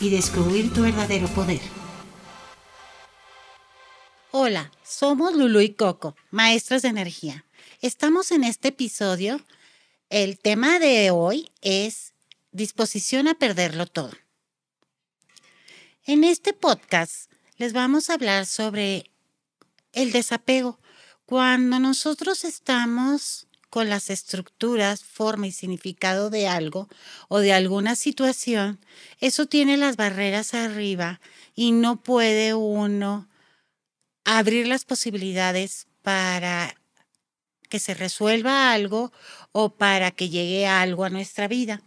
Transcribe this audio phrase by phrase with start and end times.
[0.00, 1.60] y descubrir tu verdadero poder.
[4.30, 7.46] Hola, somos Lulu y Coco, maestras de energía.
[7.80, 9.40] Estamos en este episodio.
[10.10, 12.12] El tema de hoy es
[12.52, 14.12] disposición a perderlo todo.
[16.04, 19.10] En este podcast les vamos a hablar sobre
[19.92, 20.78] el desapego.
[21.24, 26.88] Cuando nosotros estamos con las estructuras, forma y significado de algo
[27.28, 28.78] o de alguna situación,
[29.20, 31.20] eso tiene las barreras arriba
[31.54, 33.28] y no puede uno
[34.24, 36.74] abrir las posibilidades para
[37.68, 39.12] que se resuelva algo
[39.52, 41.82] o para que llegue algo a nuestra vida.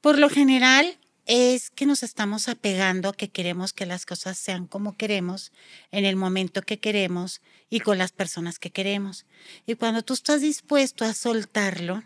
[0.00, 0.99] Por lo general,
[1.32, 5.52] es que nos estamos apegando a que queremos que las cosas sean como queremos,
[5.92, 9.26] en el momento que queremos y con las personas que queremos.
[9.64, 12.02] Y cuando tú estás dispuesto a soltarlo,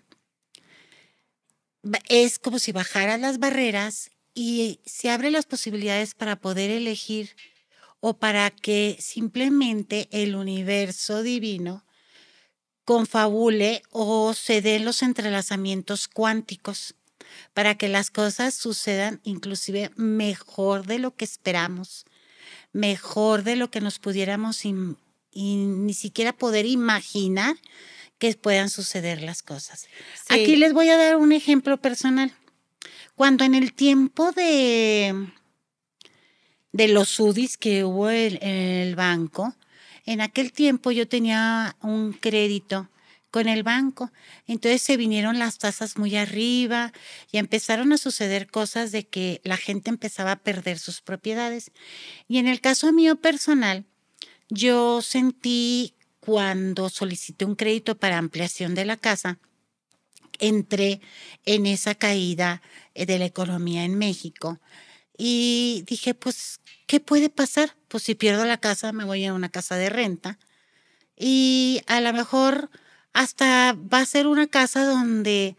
[2.11, 7.35] es como si bajaras las barreras y se abren las posibilidades para poder elegir
[8.01, 11.87] o para que simplemente el universo divino
[12.85, 16.95] confabule o se den los entrelazamientos cuánticos
[17.53, 22.05] para que las cosas sucedan inclusive mejor de lo que esperamos,
[22.73, 24.75] mejor de lo que nos pudiéramos y
[25.33, 27.57] ni siquiera poder imaginar
[28.19, 29.87] que puedan suceder las cosas.
[30.29, 32.33] Aquí les voy a dar un ejemplo personal.
[33.15, 35.29] Cuando en el tiempo de,
[36.73, 39.55] de los sudis que hubo en el banco,
[40.07, 42.89] en aquel tiempo yo tenía un crédito
[43.35, 44.13] con el banco.
[44.47, 46.93] Entonces se vinieron las tasas muy arriba
[47.33, 51.73] y empezaron a suceder cosas de que la gente empezaba a perder sus propiedades.
[52.29, 53.87] Y en el caso mío personal,
[54.51, 59.41] yo sentí cuando solicité un crédito para ampliación de la casa,
[60.39, 61.01] entré
[61.45, 62.63] en esa caída
[62.95, 64.61] eh, de la economía en México
[65.19, 67.77] y dije, pues, ¿qué puede pasar?
[67.89, 70.39] Pues si pierdo la casa, me voy a una casa de renta
[71.17, 72.71] y a lo mejor
[73.15, 75.57] hasta va a ser una casa donde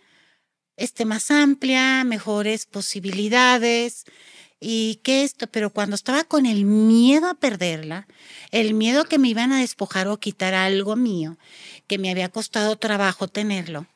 [0.77, 4.05] esté más amplia, mejores posibilidades
[4.59, 8.07] y que esto, pero cuando estaba con el miedo a perderla,
[8.51, 11.37] el miedo que me iban a despojar o quitar algo mío,
[11.87, 13.87] que me había costado trabajo tenerlo,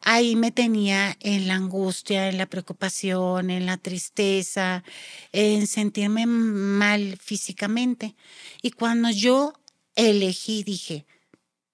[0.00, 4.82] ahí me tenía en la angustia, en la preocupación, en la tristeza,
[5.32, 8.14] en sentirme mal físicamente.
[8.62, 9.52] Y cuando yo
[9.94, 11.06] elegí, dije,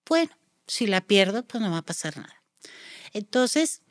[0.07, 0.31] bueno,
[0.71, 2.43] si la pierdo, pues no va a pasar nada.
[3.13, 3.83] Entonces,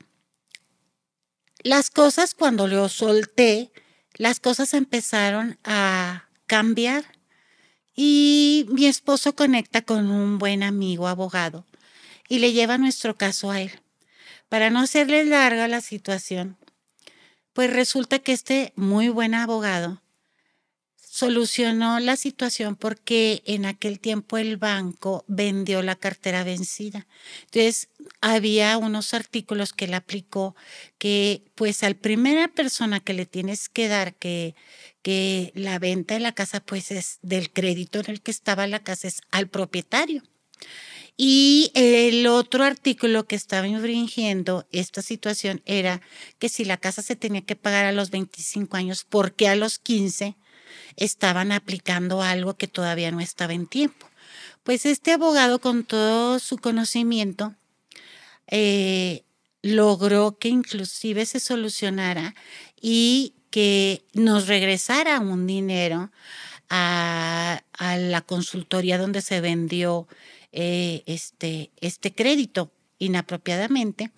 [1.61, 3.71] las cosas cuando lo solté,
[4.15, 7.03] las cosas empezaron a cambiar
[7.95, 11.65] y mi esposo conecta con un buen amigo abogado
[12.29, 13.71] y le lleva nuestro caso a él.
[14.47, 16.57] Para no hacerle larga la situación,
[17.51, 20.01] pues resulta que este muy buen abogado
[21.11, 27.07] solucionó la situación porque en aquel tiempo el banco vendió la cartera vencida.
[27.45, 27.89] Entonces,
[28.21, 30.55] había unos artículos que él aplicó
[30.99, 34.53] que pues al primera persona que le tienes que dar que,
[35.01, 38.83] que la venta de la casa pues es del crédito en el que estaba la
[38.83, 40.21] casa es al propietario.
[41.17, 46.01] Y el otro artículo que estaba infringiendo esta situación era
[46.37, 49.55] que si la casa se tenía que pagar a los 25 años, ¿por qué a
[49.55, 50.37] los 15?
[50.95, 54.07] Estaban aplicando algo que todavía no estaba en tiempo.
[54.63, 57.55] Pues este abogado con todo su conocimiento
[58.47, 59.23] eh,
[59.61, 62.35] logró que inclusive se solucionara
[62.81, 66.11] y que nos regresara un dinero
[66.69, 70.07] a, la consultoría donde se vendió
[70.51, 74.11] eh, este, este crédito inapropiadamente.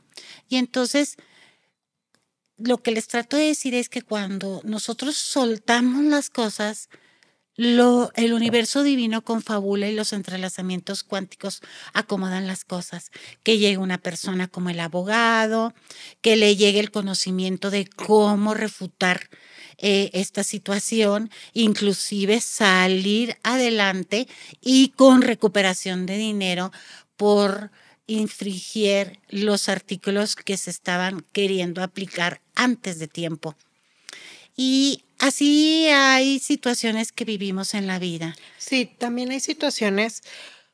[0.50, 1.18] Y entonces
[2.64, 6.90] lo que les trato de decir es que cuando nosotros soltamos las cosas,
[7.56, 11.62] lo, el universo divino confabula y los entrelazamientos cuánticos
[11.94, 13.12] acomodan las cosas.
[13.44, 15.74] Que llegue una persona como el abogado,
[16.22, 19.30] que le llegue el conocimiento de cómo refutar
[19.78, 24.28] eh, esta situación, inclusive salir adelante
[24.62, 26.72] y con recuperación de dinero
[27.18, 27.72] por
[28.14, 33.56] infringir los artículos que se estaban queriendo aplicar antes de tiempo.
[34.56, 38.36] Y así hay situaciones que vivimos en la vida.
[38.58, 40.24] Sí, también hay situaciones,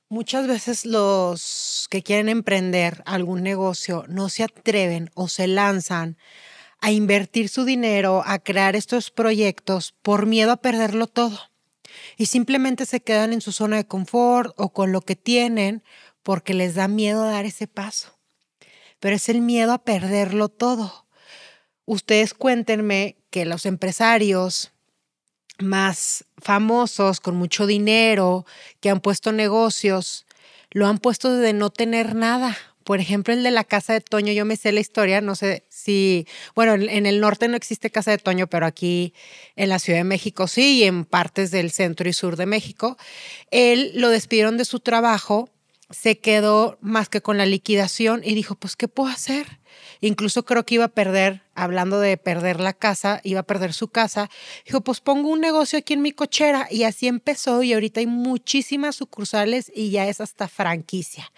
[0.10, 6.18] muchas veces los que quieren emprender algún negocio no se atreven o se lanzan
[6.80, 11.40] a invertir su dinero, a crear estos proyectos por miedo a perderlo todo.
[12.18, 15.84] Y simplemente se quedan en su zona de confort o con lo que tienen
[16.28, 18.20] porque les da miedo dar ese paso.
[19.00, 21.08] Pero es el miedo a perderlo todo.
[21.86, 24.74] Ustedes cuéntenme que los empresarios
[25.58, 28.46] más famosos, con mucho dinero,
[28.82, 30.26] que han puesto negocios,
[30.70, 32.58] lo han puesto de no tener nada.
[32.84, 35.66] Por ejemplo, el de la casa de Toño, yo me sé la historia, no sé
[35.70, 39.14] si, bueno, en el norte no existe casa de Toño, pero aquí
[39.56, 42.98] en la Ciudad de México sí, y en partes del centro y sur de México.
[43.50, 45.54] Él lo despidieron de su trabajo,
[45.90, 49.60] se quedó más que con la liquidación y dijo, pues, ¿qué puedo hacer?
[50.02, 53.88] Incluso creo que iba a perder, hablando de perder la casa, iba a perder su
[53.88, 54.30] casa.
[54.66, 58.08] Dijo, pues pongo un negocio aquí en mi cochera y así empezó y ahorita hay
[58.08, 61.32] muchísimas sucursales y ya es hasta franquicia.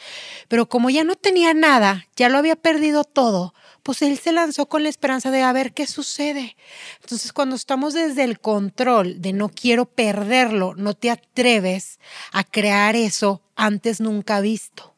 [0.47, 3.53] Pero como ya no tenía nada, ya lo había perdido todo,
[3.83, 6.57] pues él se lanzó con la esperanza de a ver qué sucede.
[7.01, 11.99] Entonces cuando estamos desde el control de no quiero perderlo, no te atreves
[12.31, 14.95] a crear eso antes nunca visto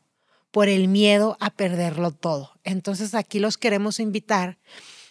[0.52, 2.52] por el miedo a perderlo todo.
[2.64, 4.60] Entonces aquí los queremos invitar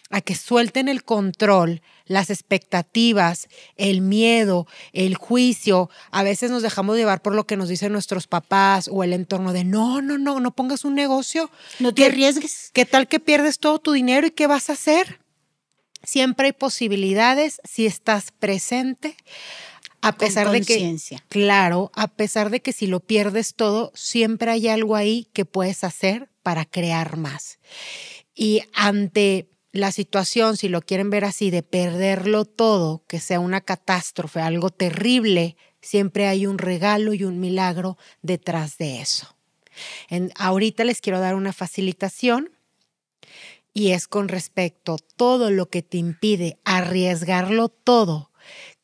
[0.09, 5.89] a que suelten el control, las expectativas, el miedo, el juicio.
[6.11, 9.51] A veces nos dejamos llevar por lo que nos dicen nuestros papás o el entorno
[9.51, 11.49] de no, no, no, no pongas un negocio.
[11.79, 12.71] No te arriesgues.
[12.73, 15.19] ¿Qué tal que pierdes todo tu dinero y qué vas a hacer?
[16.03, 19.15] Siempre hay posibilidades si estás presente.
[20.01, 20.97] A pesar de que,
[21.29, 25.83] claro, a pesar de que si lo pierdes todo, siempre hay algo ahí que puedes
[25.83, 27.59] hacer para crear más.
[28.33, 33.61] Y ante la situación, si lo quieren ver así, de perderlo todo, que sea una
[33.61, 39.35] catástrofe, algo terrible, siempre hay un regalo y un milagro detrás de eso.
[40.09, 42.49] En, ahorita les quiero dar una facilitación
[43.73, 48.30] y es con respecto a todo lo que te impide arriesgarlo todo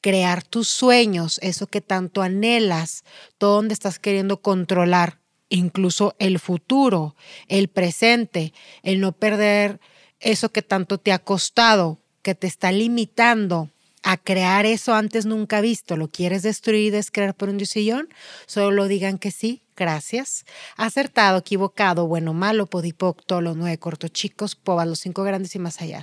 [0.02, 3.04] crear tus sueños, eso que tanto anhelas,
[3.38, 7.16] todo donde estás queriendo controlar, incluso el futuro,
[7.48, 8.54] el presente,
[8.84, 9.80] el no perder
[10.20, 13.70] eso que tanto te ha costado, que te está limitando
[14.04, 18.08] a crear eso antes nunca visto, lo quieres destruir y descrear por un sillón,
[18.46, 20.46] solo digan que sí, gracias.
[20.78, 26.02] Acertado, equivocado, bueno, malo, podipoc, los nueve cortochicos, povas, los cinco grandes y más allá.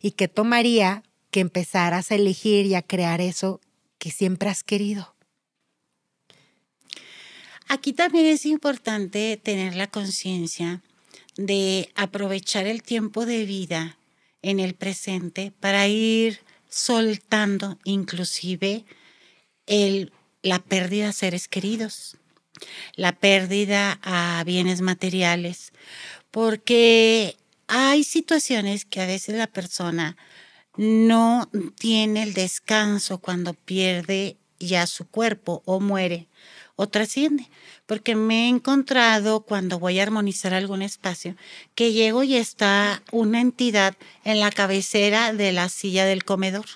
[0.00, 1.04] Y que tomaría
[1.34, 3.60] que empezaras a elegir y a crear eso
[3.98, 5.16] que siempre has querido.
[7.66, 10.80] Aquí también es importante tener la conciencia
[11.36, 13.98] de aprovechar el tiempo de vida
[14.42, 16.38] en el presente para ir
[16.68, 18.84] soltando inclusive
[19.66, 22.16] el, la pérdida de seres queridos,
[22.94, 25.72] la pérdida a bienes materiales,
[26.30, 30.16] porque hay situaciones que a veces la persona
[30.76, 31.48] no
[31.78, 36.28] tiene el descanso cuando pierde ya su cuerpo o muere
[36.76, 37.48] o trasciende.
[37.86, 41.36] Porque me he encontrado cuando voy a armonizar algún espacio
[41.74, 46.66] que llego y está una entidad en la cabecera de la silla del comedor.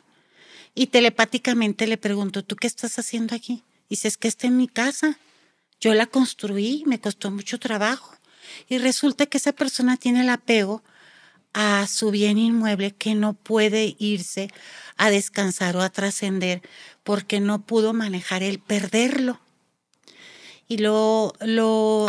[0.75, 3.65] Y telepáticamente le pregunto, ¿tú qué estás haciendo aquí?
[3.89, 5.19] Y dices que está en mi casa.
[5.81, 8.15] Yo la construí, me costó mucho trabajo.
[8.69, 10.83] Y resulta que esa persona tiene el apego
[11.53, 14.49] a su bien inmueble que no puede irse
[14.97, 16.63] a descansar o a trascender
[17.03, 19.41] porque no pudo manejar el perderlo.
[20.67, 21.33] Y lo...
[21.41, 22.07] lo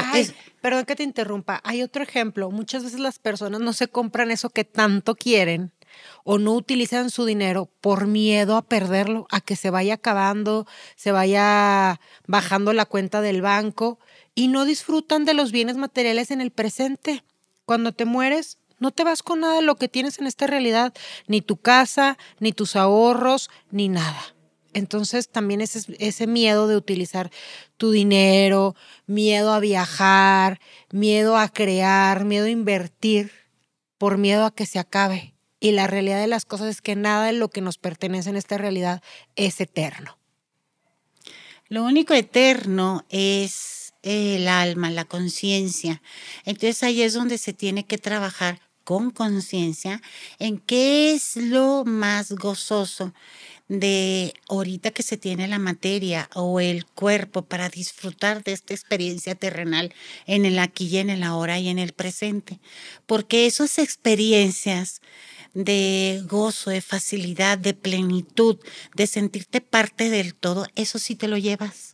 [0.61, 1.61] Perdón que te interrumpa.
[1.63, 2.51] Hay otro ejemplo.
[2.51, 5.71] Muchas veces las personas no se compran eso que tanto quieren
[6.23, 11.11] o no utilizan su dinero por miedo a perderlo, a que se vaya acabando, se
[11.11, 13.99] vaya bajando la cuenta del banco
[14.35, 17.23] y no disfrutan de los bienes materiales en el presente.
[17.65, 20.93] Cuando te mueres, no te vas con nada de lo que tienes en esta realidad,
[21.27, 24.35] ni tu casa, ni tus ahorros, ni nada.
[24.73, 27.31] Entonces también ese, ese miedo de utilizar
[27.77, 28.75] tu dinero,
[29.07, 30.59] miedo a viajar,
[30.91, 33.31] miedo a crear, miedo a invertir,
[33.97, 35.35] por miedo a que se acabe.
[35.59, 38.37] Y la realidad de las cosas es que nada de lo que nos pertenece en
[38.37, 39.01] esta realidad
[39.35, 40.17] es eterno.
[41.67, 46.01] Lo único eterno es el alma, la conciencia.
[46.45, 50.01] Entonces ahí es donde se tiene que trabajar con conciencia
[50.39, 53.13] en qué es lo más gozoso
[53.67, 59.35] de ahorita que se tiene la materia o el cuerpo para disfrutar de esta experiencia
[59.35, 59.93] terrenal
[60.25, 62.57] en el aquí y en el ahora y en el presente.
[63.05, 65.01] Porque esas experiencias
[65.53, 68.57] de gozo, de facilidad, de plenitud,
[68.95, 71.93] de sentirte parte del todo, eso sí te lo llevas.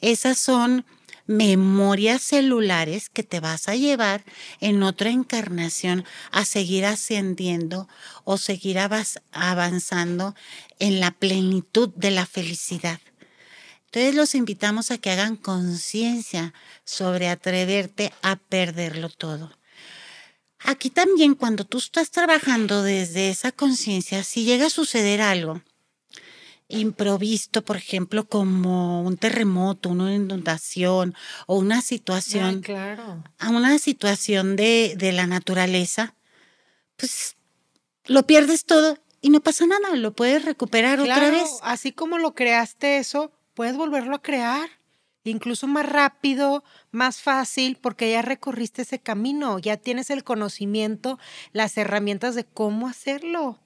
[0.00, 0.84] Esas son
[1.26, 4.24] memorias celulares que te vas a llevar
[4.60, 7.88] en otra encarnación a seguir ascendiendo
[8.24, 8.78] o seguir
[9.32, 10.34] avanzando
[10.78, 13.00] en la plenitud de la felicidad.
[13.86, 16.52] Entonces los invitamos a que hagan conciencia
[16.84, 19.56] sobre atreverte a perderlo todo.
[20.58, 25.62] Aquí también cuando tú estás trabajando desde esa conciencia, si llega a suceder algo,
[26.68, 31.14] improvisto, por ejemplo, como un terremoto, una inundación
[31.46, 33.22] o una situación, claro.
[33.38, 36.14] a una situación de, de la naturaleza,
[36.96, 37.36] pues
[38.06, 41.48] lo pierdes todo y no pasa nada, lo puedes recuperar otra vez.
[41.62, 44.68] Así como lo creaste eso, puedes volverlo a crear,
[45.24, 51.18] incluso más rápido, más fácil, porque ya recorriste ese camino, ya tienes el conocimiento,
[51.52, 53.58] las herramientas de cómo hacerlo.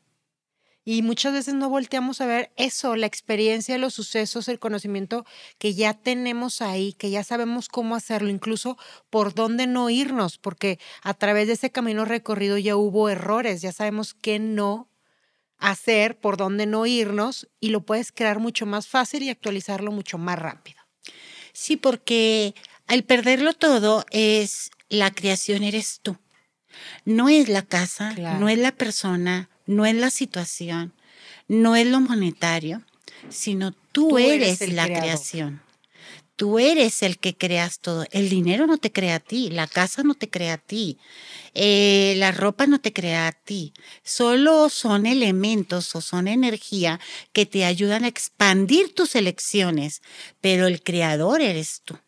[0.90, 5.26] Y muchas veces no volteamos a ver eso, la experiencia, los sucesos, el conocimiento
[5.58, 8.78] que ya tenemos ahí, que ya sabemos cómo hacerlo, incluso
[9.10, 13.70] por dónde no irnos, porque a través de ese camino recorrido ya hubo errores, ya
[13.70, 14.88] sabemos qué no
[15.58, 20.16] hacer, por dónde no irnos, y lo puedes crear mucho más fácil y actualizarlo mucho
[20.16, 20.80] más rápido.
[21.52, 22.54] Sí, porque
[22.86, 26.16] al perderlo todo es la creación eres tú.
[27.04, 30.92] No es la casa, no es la persona, no es la situación,
[31.46, 32.82] no es lo monetario,
[33.28, 35.62] sino tú, eres, la creación.
[36.36, 38.06] Tú eres el que creas todo.
[38.10, 40.96] El dinero no te crea a ti, la casa no te crea a ti,
[41.52, 43.74] eh, la ropa no te crea a ti.
[44.02, 46.98] Solo son elementos o son energía
[47.32, 50.00] que te ayudan a expandir tus elecciones,
[50.40, 51.98] pero el creador eres tú.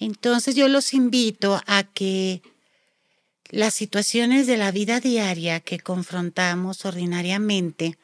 [0.00, 2.40] Entonces yo los invito a que
[3.54, 7.96] las situaciones de la vida diaria que confrontamos ordinariamente,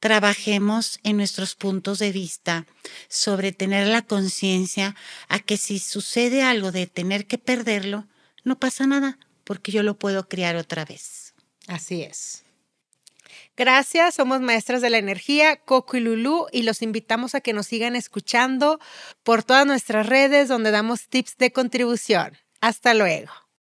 [0.00, 2.64] trabajemos en nuestros puntos de vista
[3.08, 4.96] sobre tener la conciencia
[5.28, 8.06] a que si sucede algo de tener que perderlo,
[8.44, 11.34] no pasa nada, porque yo lo puedo crear otra vez.
[11.66, 12.42] Así es.
[13.58, 17.66] Gracias, somos maestras de la energía, Coco y Lulú, y los invitamos a que nos
[17.66, 18.80] sigan escuchando
[19.22, 22.38] por todas nuestras redes donde damos tips de contribución.
[22.62, 23.43] Hasta luego.